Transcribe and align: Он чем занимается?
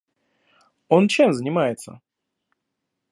Он 0.87 1.07
чем 1.07 1.31
занимается? 1.31 2.01